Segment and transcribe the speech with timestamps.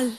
[0.00, 0.18] Al.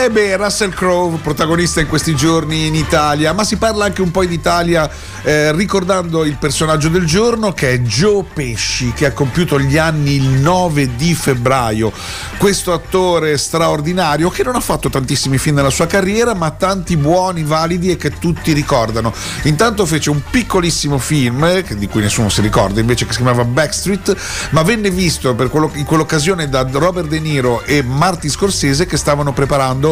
[0.00, 4.12] Eh beh, Russell Crowe, protagonista in questi giorni in Italia, ma si parla anche un
[4.12, 4.88] po' in Italia
[5.22, 10.14] eh, ricordando il personaggio del giorno che è Joe Pesci, che ha compiuto gli anni
[10.14, 11.92] il 9 di febbraio.
[12.38, 17.42] Questo attore straordinario che non ha fatto tantissimi film nella sua carriera, ma tanti buoni,
[17.42, 19.12] validi e che tutti ricordano.
[19.42, 23.44] Intanto fece un piccolissimo film, eh, di cui nessuno si ricorda, invece che si chiamava
[23.44, 24.16] Backstreet,
[24.50, 29.32] ma venne visto quello, in quell'occasione da Robert De Niro e Marty Scorsese che stavano
[29.32, 29.86] preparando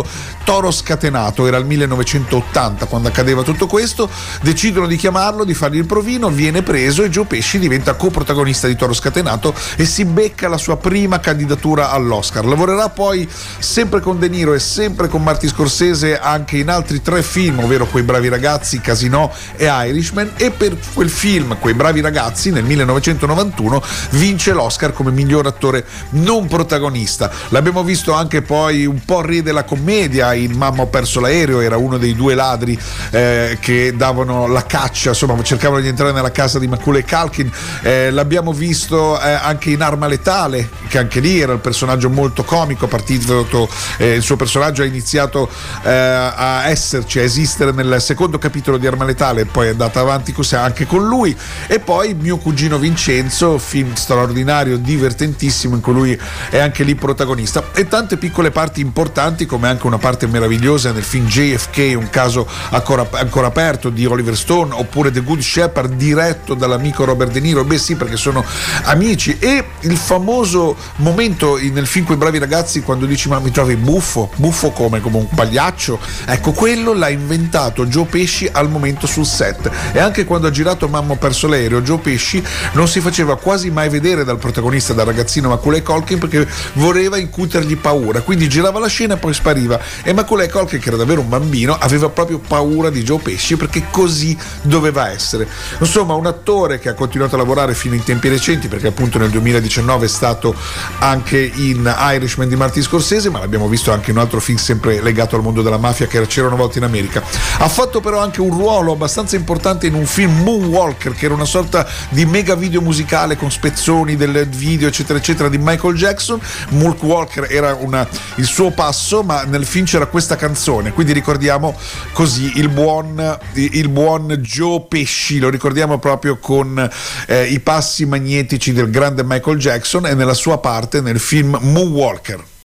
[0.45, 4.09] Toro Scatenato, era il 1980 quando accadeva tutto questo,
[4.43, 8.76] decidono di chiamarlo, di fargli il provino, viene preso e Joe Pesci diventa coprotagonista di
[8.76, 12.45] Toro Scatenato e si becca la sua prima candidatura all'Oscar.
[12.45, 17.23] Lavorerà poi sempre con De Niro e sempre con Marty Scorsese anche in altri tre
[17.23, 22.51] film, ovvero Quei bravi ragazzi, Casino e Irishman e per quel film, Quei bravi ragazzi,
[22.51, 27.30] nel 1991 vince l'Oscar come miglior attore non protagonista.
[27.48, 31.60] L'abbiamo visto anche poi un po' ride la commedia commedia in Mamma ho perso l'aereo
[31.60, 32.76] era uno dei due ladri
[33.10, 37.48] eh, che davano la caccia insomma cercavano di entrare nella casa di Macaulay Culkin.
[37.82, 42.42] Eh, l'abbiamo visto eh, anche in Arma Letale che anche lì era il personaggio molto
[42.42, 45.48] comico partito eh, il suo personaggio ha iniziato
[45.84, 50.01] eh, a esserci a esistere nel secondo capitolo di Arma Letale e poi è andata
[50.01, 51.37] avanti così anche con lui.
[51.68, 56.20] E poi mio cugino Vincenzo film straordinario divertentissimo in cui lui
[56.51, 57.70] è anche lì protagonista.
[57.73, 62.09] E tante piccole parti importanti come anche anche una parte meravigliosa nel film JFK, un
[62.09, 67.41] caso ancora, ancora, aperto di Oliver Stone, oppure The Good Shepherd diretto dall'amico Robert De
[67.41, 67.62] Niro.
[67.62, 68.42] Beh sì, perché sono
[68.84, 69.36] amici.
[69.38, 74.31] E il famoso momento nel film Quei bravi ragazzi quando dici ma mi trovi buffo,
[74.36, 75.98] buffo come, come un pagliaccio.
[76.25, 79.70] Ecco, quello l'ha inventato Joe Pesci al momento sul set.
[79.92, 82.42] E anche quando ha girato Mamma ho perso l'aereo, Joe Pesci
[82.72, 87.76] non si faceva quasi mai vedere dal protagonista, dal ragazzino Macaulay Colkin, perché voleva incutergli
[87.76, 88.22] paura.
[88.22, 91.28] Quindi girava la scena e poi spariva arriva e Macaulay Culkin che era davvero un
[91.28, 95.47] bambino aveva proprio paura di Joe Pesci perché così doveva essere.
[95.78, 99.31] Insomma un attore che ha continuato a lavorare fino in tempi recenti perché appunto nel
[99.31, 100.54] 2019 è stato
[100.99, 105.03] anche in Irishman di Martin Scorsese ma l'abbiamo visto anche in un altro film sempre
[105.03, 107.22] legato al mondo della mafia che era C'era una volta in America.
[107.59, 111.44] Ha fatto però anche un ruolo abbastanza importante in un film Moonwalker che era una
[111.44, 116.41] sorta di mega video musicale con spezzoni del video eccetera eccetera di Michael Jackson.
[116.71, 118.06] Moonwalker era una,
[118.37, 121.74] il suo passo ma nel film c'era questa canzone, quindi ricordiamo
[122.12, 126.90] così il buon, il buon Joe Pesci, lo ricordiamo proprio con
[127.26, 132.54] eh, i passi magnetici del grande Michael Jackson e nella sua parte nel film Moonwalker.